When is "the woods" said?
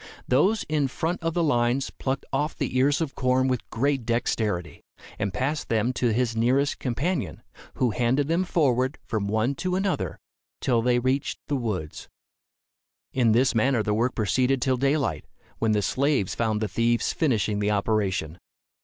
11.49-12.09